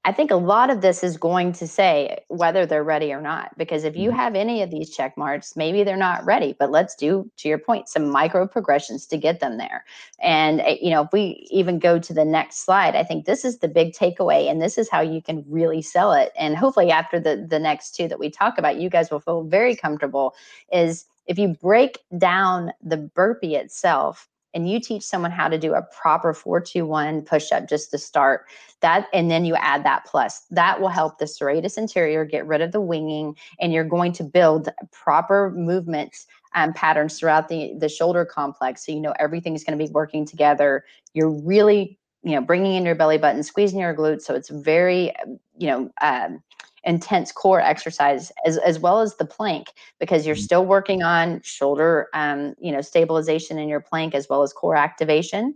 [0.06, 3.56] I think a lot of this is going to say whether they're ready or not.
[3.58, 4.20] Because if you mm-hmm.
[4.20, 6.56] have any of these check marks, maybe they're not ready.
[6.58, 9.84] But let's do, to your point, some micro progressions to get them there.
[10.20, 13.44] And eh, you know, if we even go to the next slide, I think this
[13.44, 16.32] is the big takeaway, and this is how you can really sell it.
[16.38, 19.44] And hopefully, after the the next two that we talk about, you guys will feel
[19.44, 20.34] very comfortable.
[20.72, 25.74] Is if you break down the burpee itself and you teach someone how to do
[25.74, 28.46] a proper 421 push-up just to start
[28.82, 32.62] that and then you add that plus that will help the serratus anterior get rid
[32.62, 37.74] of the winging and you're going to build proper movements and um, patterns throughout the
[37.78, 40.84] the shoulder complex so you know everything is going to be working together.
[41.14, 45.14] You're really you know bringing in your belly button squeezing your glutes so it's very
[45.58, 46.42] you know um,
[46.84, 50.44] intense core exercise as, as well as the plank because you're mm-hmm.
[50.44, 54.76] still working on shoulder um, you know stabilization in your plank as well as core
[54.76, 55.56] activation.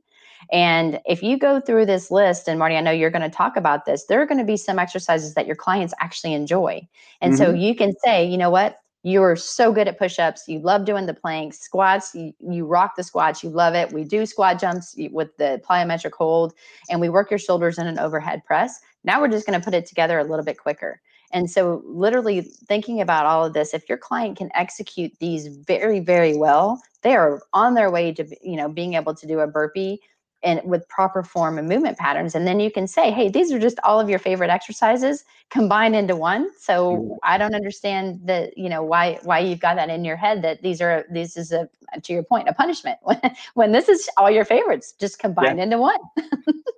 [0.51, 3.55] And if you go through this list and marty i know you're going to talk
[3.55, 6.86] about this there are going to be some exercises that your clients actually enjoy.
[7.21, 7.43] And mm-hmm.
[7.43, 8.79] so you can say you know what?
[9.05, 10.47] You're so good at push-ups.
[10.47, 13.43] You love doing the planks squats you, you rock the squats.
[13.43, 13.91] You love it.
[13.91, 16.53] We do squat jumps with the plyometric hold
[16.89, 18.79] and we work your shoulders in an overhead press.
[19.03, 21.01] Now we're just going to put it together a little bit quicker
[21.33, 25.99] and so, literally thinking about all of this, if your client can execute these very,
[25.99, 29.47] very well, they are on their way to you know being able to do a
[29.47, 29.99] burpee
[30.43, 32.36] and with proper form and movement patterns.
[32.36, 35.95] And then you can say hey these are just all of your favorite exercises combined
[35.95, 36.49] into one.
[36.58, 40.41] So i don't understand that you know why why you've got that in your head
[40.41, 41.69] that these are this is a
[42.01, 43.19] to your point a punishment when,
[43.53, 45.63] when this is all your favorites just combined yeah.
[45.63, 45.99] into one.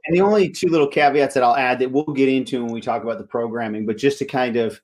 [0.08, 2.82] And the only two little caveats that i'll add that we'll get into when we
[2.82, 4.80] talk about the programming but just to kind of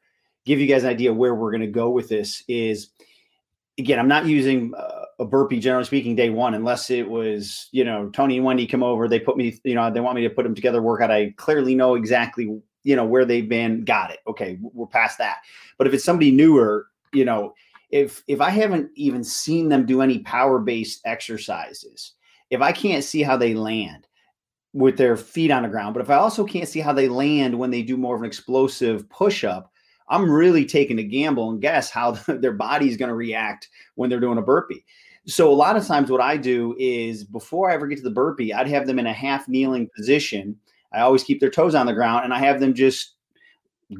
[0.45, 2.89] give you guys an idea where we're going to go with this is
[3.77, 7.83] again i'm not using uh, a burpee, generally speaking, day one, unless it was, you
[7.83, 10.29] know, Tony and Wendy come over, they put me, you know, they want me to
[10.29, 11.11] put them together workout.
[11.11, 13.85] I clearly know exactly, you know, where they've been.
[13.85, 14.19] Got it.
[14.27, 15.37] Okay, we're past that.
[15.77, 17.53] But if it's somebody newer, you know,
[17.91, 22.13] if if I haven't even seen them do any power based exercises,
[22.49, 24.07] if I can't see how they land,
[24.73, 25.93] with their feet on the ground.
[25.93, 28.27] But if I also can't see how they land when they do more of an
[28.27, 29.71] explosive push up,
[30.09, 34.09] I'm really taking a gamble and guess how their body is going to react when
[34.09, 34.85] they're doing a burpee.
[35.27, 38.09] So a lot of times what I do is before I ever get to the
[38.09, 40.57] burpee, I'd have them in a half kneeling position.
[40.91, 43.13] I always keep their toes on the ground and I have them just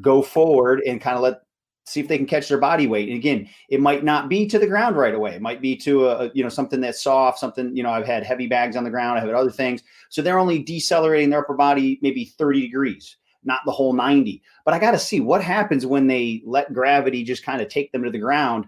[0.00, 1.42] go forward and kind of let
[1.84, 3.08] see if they can catch their body weight.
[3.08, 5.34] And again, it might not be to the ground right away.
[5.34, 8.24] It might be to a, you know something that's soft, something you know I've had
[8.24, 9.82] heavy bags on the ground, I've had other things.
[10.08, 14.42] So they're only decelerating their upper body maybe 30 degrees, not the whole 90.
[14.64, 17.90] But I got to see what happens when they let gravity just kind of take
[17.92, 18.66] them to the ground.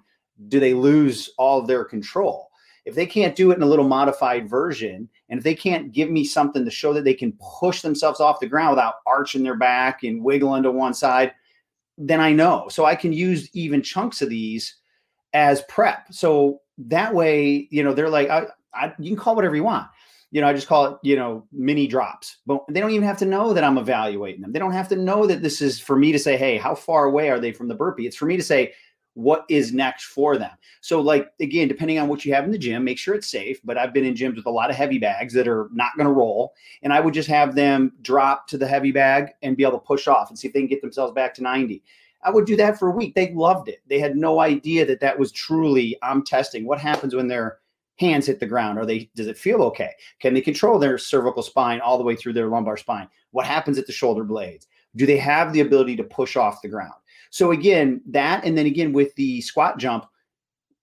[0.49, 2.51] Do they lose all of their control?
[2.85, 6.11] If they can't do it in a little modified version, and if they can't give
[6.11, 9.57] me something to show that they can push themselves off the ground without arching their
[9.57, 11.33] back and wiggling to one side,
[11.97, 12.67] then I know.
[12.69, 14.77] So I can use even chunks of these
[15.33, 16.13] as prep.
[16.13, 19.89] So that way, you know, they're like, I, I, you can call whatever you want.
[20.31, 22.39] You know, I just call it, you know, mini drops.
[22.45, 24.53] But they don't even have to know that I'm evaluating them.
[24.53, 27.05] They don't have to know that this is for me to say, hey, how far
[27.05, 28.07] away are they from the burpee?
[28.07, 28.73] It's for me to say,
[29.15, 30.51] what is next for them.
[30.81, 33.61] So, like again, depending on what you have in the gym, make sure it's safe.
[33.65, 36.07] But I've been in gyms with a lot of heavy bags that are not going
[36.07, 39.63] to roll, and I would just have them drop to the heavy bag and be
[39.63, 41.83] able to push off and see if they can get themselves back to 90.
[42.25, 43.15] I would do that for a week.
[43.15, 43.83] They loved it.
[43.87, 47.59] They had no idea that that was truly I'm testing what happens when their
[47.97, 48.79] hands hit the ground.
[48.79, 49.11] Are they?
[49.15, 49.93] Does it feel okay?
[50.21, 53.09] Can they control their cervical spine all the way through their lumbar spine?
[53.31, 54.67] What happens at the shoulder blades?
[54.97, 56.95] Do they have the ability to push off the ground?
[57.35, 60.07] So again, that and then again with the squat jump,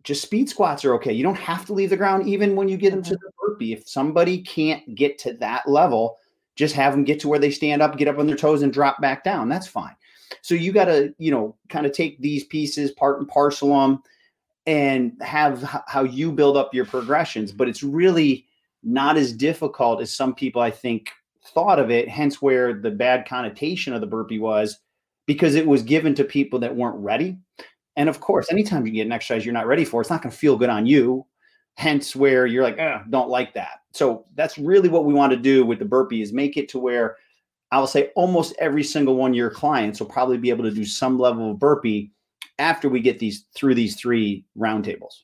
[0.04, 1.14] just speed squats are okay.
[1.14, 3.26] You don't have to leave the ground even when you get into mm-hmm.
[3.26, 3.72] the burpee.
[3.72, 6.18] If somebody can't get to that level,
[6.58, 8.74] just have them get to where they stand up, get up on their toes and
[8.74, 9.48] drop back down.
[9.48, 9.96] That's fine.
[10.42, 14.04] So you got to, you know, kind of take these pieces, part and parcel them,
[14.68, 17.54] and have how you build up your progressions.
[17.54, 18.46] But it's really
[18.84, 21.12] not as difficult as some people I think
[21.46, 22.10] thought of it.
[22.10, 24.80] Hence, where the bad connotation of the burpee was
[25.26, 27.38] because it was given to people that weren't ready.
[27.96, 30.32] And of course, anytime you get an exercise you're not ready for, it's not going
[30.32, 31.26] to feel good on you.
[31.76, 32.78] Hence, where you're like,
[33.10, 33.82] don't like that.
[33.94, 36.80] So that's really what we want to do with the burpee is make it to
[36.80, 37.18] where
[37.72, 40.72] I will say almost every single one of your clients will probably be able to
[40.72, 42.12] do some level of burpee
[42.60, 45.24] after we get these through these three roundtables.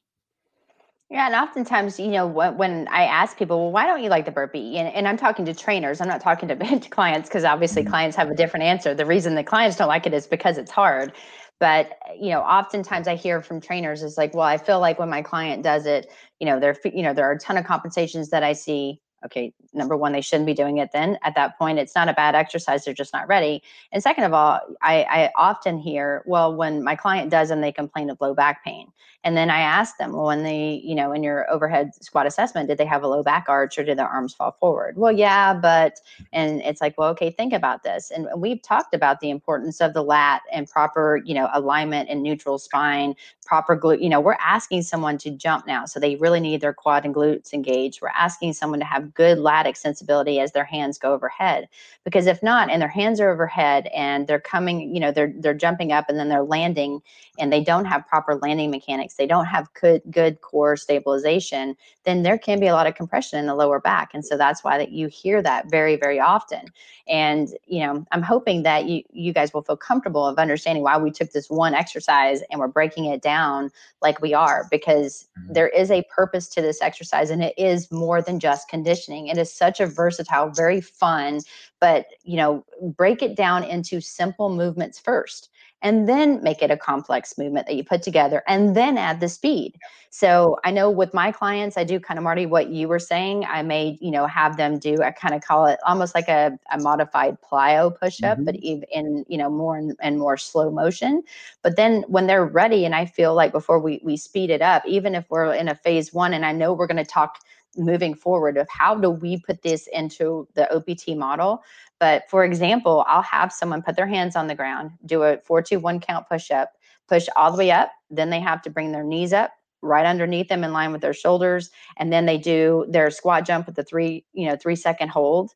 [1.10, 4.26] Yeah, and oftentimes, you know, when, when I ask people, well, why don't you like
[4.26, 4.78] the burpee?
[4.78, 7.92] And, and I'm talking to trainers, I'm not talking to, to clients because obviously mm-hmm.
[7.92, 8.94] clients have a different answer.
[8.94, 11.14] The reason the clients don't like it is because it's hard.
[11.60, 15.10] But you know, oftentimes I hear from trainers is like, well, I feel like when
[15.10, 18.30] my client does it, you know, there, you know, there are a ton of compensations
[18.30, 21.18] that I see okay, number one, they shouldn't be doing it then.
[21.24, 23.64] At that point, it's not a bad exercise, they're just not ready.
[23.92, 27.72] And second of all, I, I often hear, well, when my client does and they
[27.72, 28.92] complain of low back pain.
[29.24, 32.70] And then I ask them, well, when they, you know, in your overhead squat assessment,
[32.70, 34.98] did they have a low back arch or did their arms fall forward?
[34.98, 36.00] Well, yeah, but,
[36.32, 38.12] and it's like, well, okay, think about this.
[38.12, 42.24] And we've talked about the importance of the lat and proper, you know, alignment and
[42.24, 44.02] neutral spine, proper glute.
[44.02, 45.86] You know, we're asking someone to jump now.
[45.86, 48.02] So they really need their quad and glutes engaged.
[48.02, 51.68] We're asking someone to have good lat extensibility as their hands go overhead.
[52.04, 55.54] Because if not, and their hands are overhead and they're coming, you know, they're they're
[55.54, 57.02] jumping up and then they're landing
[57.40, 62.24] and they don't have proper landing mechanics, they don't have good good core stabilization, then
[62.24, 64.12] there can be a lot of compression in the lower back.
[64.14, 66.66] And so that's why that you hear that very, very often.
[67.08, 70.98] And you know, I'm hoping that you you guys will feel comfortable of understanding why
[70.98, 75.54] we took this one exercise and we're breaking it down like we are because mm-hmm.
[75.54, 78.97] there is a purpose to this exercise and it is more than just conditioning.
[79.06, 81.42] It is such a versatile, very fun,
[81.80, 85.50] but you know, break it down into simple movements first
[85.82, 89.30] and then make it a complex movement that you put together and then add the
[89.30, 89.78] speed.
[90.10, 93.46] So I know with my clients, I do kind of Marty what you were saying.
[93.46, 96.58] I may, you know, have them do I kind of call it almost like a,
[96.72, 98.46] a modified plyo push-up, mm-hmm.
[98.46, 101.22] but even in, you know, more and, and more slow motion.
[101.62, 104.84] But then when they're ready, and I feel like before we we speed it up,
[104.88, 107.38] even if we're in a phase one, and I know we're going to talk
[107.78, 111.64] moving forward of how do we put this into the OPT model.
[112.00, 115.62] But for example, I'll have someone put their hands on the ground, do a four,
[115.62, 116.74] two, one count push up,
[117.08, 117.92] push all the way up.
[118.10, 121.14] Then they have to bring their knees up right underneath them in line with their
[121.14, 121.70] shoulders.
[121.98, 125.54] And then they do their squat jump with the three, you know, three second hold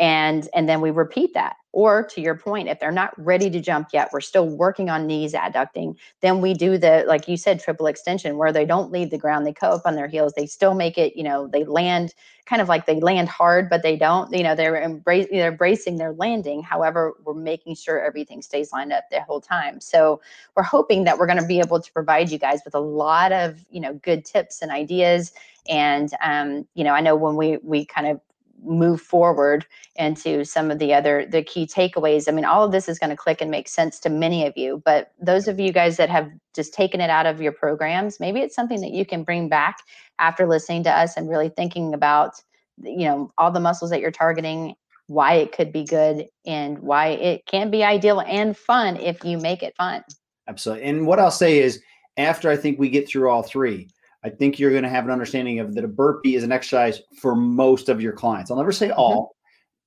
[0.00, 1.56] and and then we repeat that.
[1.72, 5.06] Or to your point if they're not ready to jump yet we're still working on
[5.06, 9.10] knees adducting then we do the like you said triple extension where they don't leave
[9.10, 11.64] the ground they come up on their heels they still make it you know they
[11.64, 12.12] land
[12.44, 15.96] kind of like they land hard but they don't you know they're embrace, they're bracing
[15.96, 19.80] their landing however we're making sure everything stays lined up the whole time.
[19.80, 20.20] So
[20.56, 23.32] we're hoping that we're going to be able to provide you guys with a lot
[23.32, 25.32] of you know good tips and ideas.
[25.68, 28.20] And um, you know i know when we we kind of
[28.62, 32.28] move forward into some of the other the key takeaways.
[32.28, 34.56] I mean all of this is going to click and make sense to many of
[34.56, 38.20] you but those of you guys that have just taken it out of your programs
[38.20, 39.78] maybe it's something that you can bring back
[40.18, 42.34] after listening to us and really thinking about
[42.82, 44.74] you know all the muscles that you're targeting
[45.06, 49.36] why it could be good and why it can be ideal and fun if you
[49.38, 50.04] make it fun.
[50.46, 50.84] Absolutely.
[50.84, 51.80] And what i'll say is
[52.16, 53.88] after i think we get through all three
[54.22, 57.00] I think you're going to have an understanding of that a burpee is an exercise
[57.16, 58.50] for most of your clients.
[58.50, 59.00] I'll never say mm-hmm.
[59.00, 59.22] all.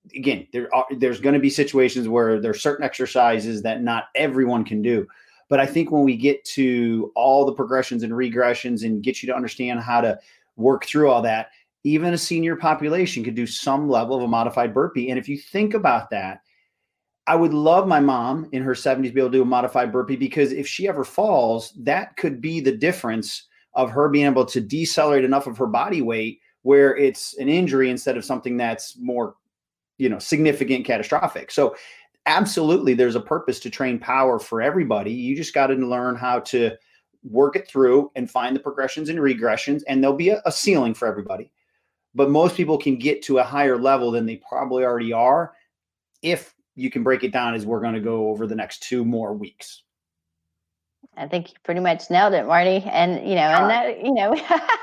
[0.08, 0.20] Mm-hmm.
[0.20, 4.66] Again, there are there's going to be situations where there's certain exercises that not everyone
[4.66, 5.08] can do.
[5.50, 9.28] But I think when we get to all the progressions and regressions and get you
[9.28, 10.20] to understand how to
[10.56, 11.50] work through all that,
[11.84, 15.10] even a senior population could do some level of a modified burpee.
[15.10, 16.42] And if you think about that,
[17.28, 19.92] I would love my mom in her 70s to be able to do a modified
[19.92, 24.46] burpee because if she ever falls, that could be the difference of her being able
[24.46, 28.98] to decelerate enough of her body weight where it's an injury instead of something that's
[28.98, 29.36] more
[29.98, 31.52] you know significant catastrophic.
[31.52, 31.76] So
[32.26, 35.12] absolutely there's a purpose to train power for everybody.
[35.12, 36.72] You just got to learn how to
[37.24, 40.94] work it through and find the progressions and regressions and there'll be a, a ceiling
[40.94, 41.52] for everybody.
[42.16, 45.54] But most people can get to a higher level than they probably already are
[46.22, 49.04] if you can break it down as we're going to go over the next two
[49.06, 49.83] more weeks
[51.16, 52.84] I think you pretty much nailed it, Marty.
[52.90, 54.36] And you know, and that you know,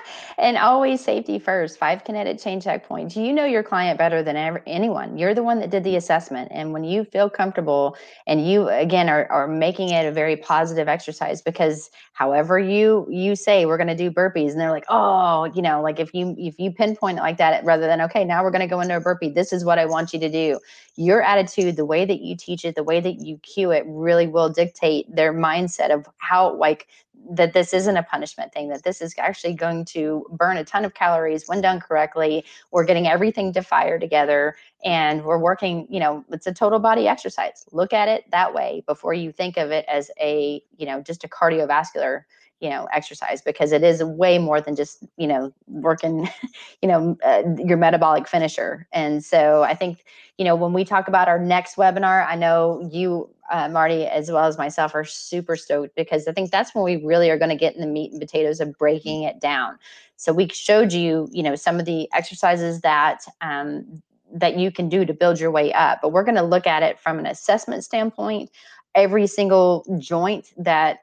[0.39, 1.79] and always safety first.
[1.79, 3.17] Five kinetic chain checkpoints.
[3.17, 5.19] You know your client better than ever, anyone.
[5.19, 7.97] You're the one that did the assessment, and when you feel comfortable,
[8.29, 13.35] and you again are are making it a very positive exercise because however you you
[13.35, 16.37] say we're going to do burpees, and they're like, oh, you know, like if you
[16.39, 18.97] if you pinpoint it like that, rather than okay, now we're going to go into
[18.97, 19.31] a burpee.
[19.31, 20.61] This is what I want you to do
[20.97, 24.27] your attitude, the way that you teach it, the way that you cue it really
[24.27, 26.89] will dictate their mindset of how, like,
[27.33, 30.85] that this isn't a punishment thing, that this is actually going to burn a ton
[30.85, 32.45] of calories when done correctly.
[32.71, 37.07] We're getting everything to fire together and we're working, you know, it's a total body
[37.07, 37.65] exercise.
[37.73, 41.23] Look at it that way before you think of it as a, you know, just
[41.25, 42.23] a cardiovascular
[42.61, 46.29] you know exercise because it is way more than just you know working
[46.83, 48.87] you know uh, your metabolic finisher.
[48.93, 50.05] And so i think
[50.39, 54.31] you know when we talk about our next webinar i know you uh, marty as
[54.31, 57.51] well as myself are super stoked because i think that's when we really are going
[57.51, 59.79] to get in the meat and potatoes of breaking it down.
[60.17, 64.03] So we showed you you know some of the exercises that um,
[64.33, 66.85] that you can do to build your way up but we're going to look at
[66.85, 68.51] it from an assessment standpoint.
[68.95, 71.01] Every single joint that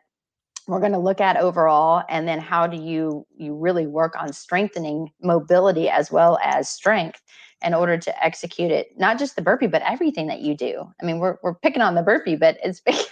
[0.67, 4.33] we're going to look at overall and then how do you you really work on
[4.33, 7.21] strengthening mobility as well as strength
[7.65, 10.83] in order to execute it not just the burpee but everything that you do.
[11.01, 13.07] I mean we're, we're picking on the burpee but it's because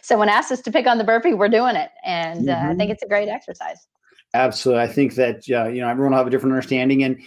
[0.00, 2.70] someone asked us to pick on the burpee we're doing it and uh, mm-hmm.
[2.70, 3.86] i think it's a great exercise.
[4.34, 4.82] Absolutely.
[4.82, 7.20] I think that uh, you know everyone will have a different understanding and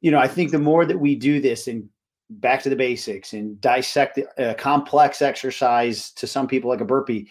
[0.00, 1.88] you know i think the more that we do this and
[2.30, 6.84] back to the basics and dissect a uh, complex exercise to some people like a
[6.84, 7.28] burpee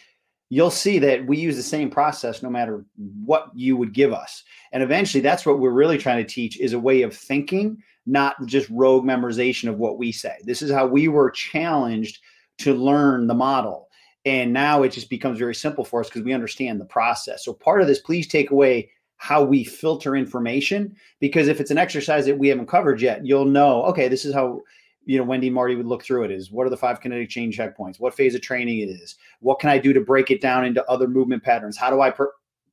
[0.54, 2.86] you'll see that we use the same process no matter
[3.26, 4.44] what you would give us.
[4.72, 8.36] And eventually that's what we're really trying to teach is a way of thinking, not
[8.46, 10.36] just rogue memorization of what we say.
[10.44, 12.20] This is how we were challenged
[12.60, 13.90] to learn the model.
[14.26, 17.44] And now it just becomes very simple for us because we understand the process.
[17.44, 21.80] So part of this, please take away how we filter information because if it's an
[21.80, 24.62] exercise that we haven't covered yet, you'll know, okay, this is how
[25.06, 27.52] you know wendy marty would look through it is what are the five kinetic chain
[27.52, 28.00] checkpoints?
[28.00, 29.16] What phase of training it is?
[29.40, 31.78] What can i do to break it down into other movement patterns?
[31.78, 32.32] How do i per-?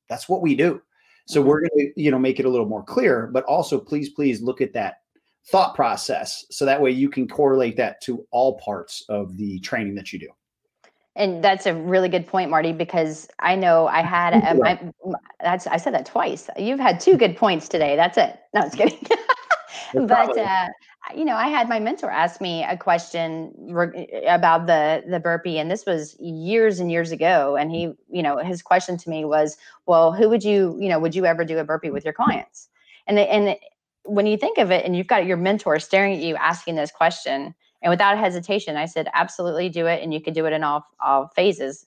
[0.09, 0.81] that's what we do.
[1.27, 1.49] So mm-hmm.
[1.49, 4.41] we're going to you know make it a little more clear but also please please
[4.41, 5.01] look at that
[5.47, 9.95] thought process so that way you can correlate that to all parts of the training
[9.95, 10.29] that you do.
[11.17, 14.79] And that's a really good point marty because i know i had a, my,
[15.41, 16.49] that's i said that twice.
[16.57, 17.95] You've had two good points today.
[17.95, 18.39] That's it.
[18.53, 18.99] No it's kidding.
[19.93, 20.67] But uh,
[21.15, 25.57] you know, I had my mentor ask me a question re- about the the burpee,
[25.57, 27.55] and this was years and years ago.
[27.55, 30.99] And he, you know, his question to me was, "Well, who would you, you know,
[30.99, 32.69] would you ever do a burpee with your clients?"
[33.07, 33.57] And the, and
[34.05, 36.91] when you think of it, and you've got your mentor staring at you asking this
[36.91, 40.63] question, and without hesitation, I said, "Absolutely, do it, and you could do it in
[40.63, 41.85] all all phases."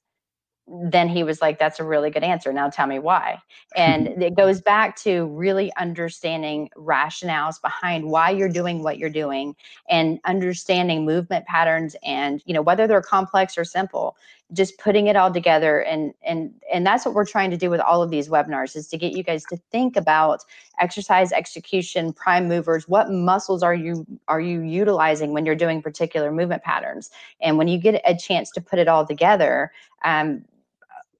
[0.66, 2.52] Then he was like, That's a really good answer.
[2.52, 3.38] Now tell me why.
[3.76, 9.54] And it goes back to really understanding rationales behind why you're doing what you're doing
[9.90, 14.16] and understanding movement patterns and, you know, whether they're complex or simple,
[14.52, 15.80] just putting it all together.
[15.80, 18.88] And and and that's what we're trying to do with all of these webinars is
[18.88, 20.40] to get you guys to think about
[20.80, 26.32] exercise execution, prime movers, what muscles are you are you utilizing when you're doing particular
[26.32, 27.10] movement patterns?
[27.42, 29.70] And when you get a chance to put it all together,
[30.04, 30.44] um,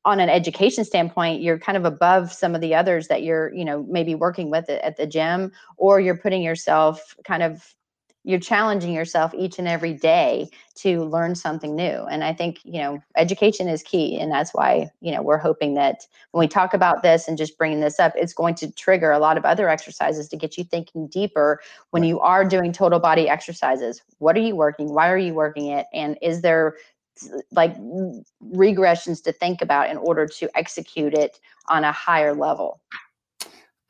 [0.05, 3.65] on an education standpoint you're kind of above some of the others that you're you
[3.65, 7.75] know maybe working with at the gym or you're putting yourself kind of
[8.27, 12.05] you're challenging yourself each and every day to learn something new.
[12.11, 15.75] And i think you know education is key and that's why you know we're hoping
[15.75, 19.13] that when we talk about this and just bringing this up it's going to trigger
[19.13, 22.99] a lot of other exercises to get you thinking deeper when you are doing total
[22.99, 24.03] body exercises.
[24.19, 24.93] What are you working?
[24.93, 25.87] Why are you working it?
[25.93, 26.77] And is there
[27.53, 27.77] like
[28.43, 31.39] regressions to think about in order to execute it
[31.69, 32.81] on a higher level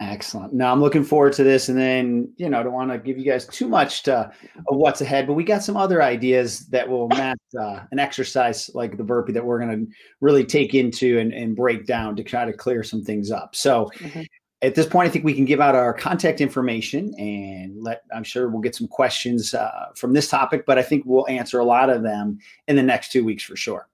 [0.01, 0.53] Excellent.
[0.53, 3.17] Now I'm looking forward to this, and then you know, I don't want to give
[3.17, 4.31] you guys too much to,
[4.69, 8.69] of what's ahead, but we got some other ideas that will match uh, an exercise
[8.75, 12.25] like the burpee that we're going to really take into and, and, break down to
[12.25, 13.55] try to clear some things up.
[13.55, 13.91] So.
[13.99, 14.23] Mm-hmm.
[14.65, 18.03] At this point, I think we can give out our contact information and let.
[18.15, 21.59] I'm sure we'll get some questions uh, from this topic, but I think we'll answer
[21.59, 23.89] a lot of them in the next two weeks for sure.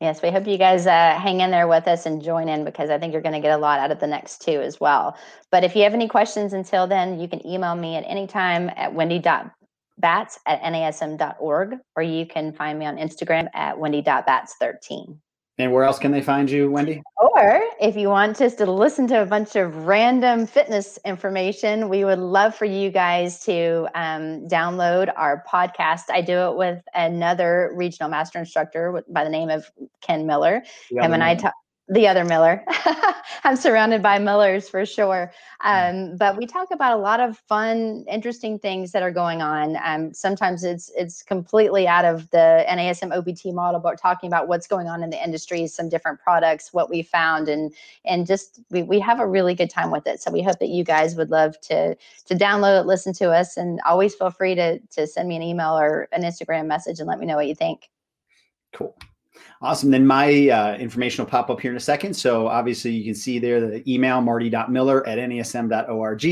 [0.00, 2.90] Yes, we hope you guys uh, hang in there with us and join in because
[2.90, 5.16] I think you're going to get a lot out of the next two as well.
[5.50, 8.70] But if you have any questions until then, you can email me at any time
[8.76, 15.18] at wendy.batts at nasm.org or you can find me on Instagram at wendy.batts13.
[15.56, 17.00] And where else can they find you, Wendy?
[17.16, 22.04] Or if you want just to listen to a bunch of random fitness information, we
[22.04, 26.04] would love for you guys to um, download our podcast.
[26.10, 30.64] I do it with another regional master instructor by the name of Ken Miller.
[30.90, 31.54] Him and I talk
[31.88, 32.64] the other Miller.
[33.44, 35.30] I'm surrounded by Millers for sure.
[35.62, 36.12] Mm.
[36.12, 39.76] Um, but we talk about a lot of fun, interesting things that are going on.
[39.84, 44.66] Um, sometimes it's it's completely out of the NASM OPT model, but talking about what's
[44.66, 47.74] going on in the industry, some different products, what we found, and
[48.06, 50.22] and just we, we have a really good time with it.
[50.22, 53.58] So we hope that you guys would love to to download it, listen to us,
[53.58, 57.08] and always feel free to to send me an email or an Instagram message and
[57.08, 57.90] let me know what you think.
[58.72, 58.96] Cool.
[59.60, 59.90] Awesome.
[59.90, 62.14] Then my uh, information will pop up here in a second.
[62.14, 66.24] So obviously you can see there the email marty.miller at nasm.org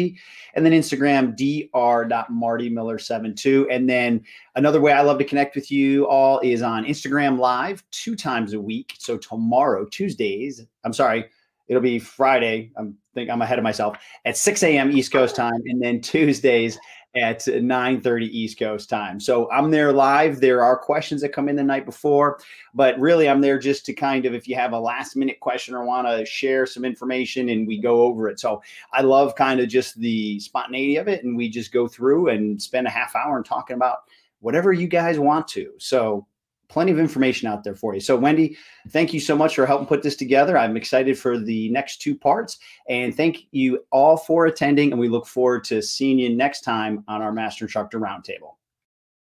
[0.54, 3.66] and then Instagram dr.martymiller72.
[3.70, 4.22] And then
[4.54, 8.52] another way I love to connect with you all is on Instagram live two times
[8.52, 8.94] a week.
[8.98, 11.24] So tomorrow, Tuesdays, I'm sorry,
[11.68, 12.72] it'll be Friday.
[12.76, 14.90] I'm think I'm ahead of myself at 6 a.m.
[14.90, 16.78] East Coast time, and then Tuesdays
[17.14, 19.20] at 9:30 East Coast time.
[19.20, 20.40] So I'm there live.
[20.40, 22.38] There are questions that come in the night before,
[22.74, 25.74] but really I'm there just to kind of if you have a last minute question
[25.74, 28.40] or want to share some information and we go over it.
[28.40, 32.28] So I love kind of just the spontaneity of it and we just go through
[32.28, 33.98] and spend a half hour and talking about
[34.40, 35.72] whatever you guys want to.
[35.78, 36.26] So
[36.72, 38.00] plenty of information out there for you.
[38.00, 38.56] So, Wendy,
[38.88, 40.56] thank you so much for helping put this together.
[40.56, 42.58] I'm excited for the next two parts.
[42.88, 44.90] And thank you all for attending.
[44.90, 48.54] And we look forward to seeing you next time on our Master Instructor Roundtable.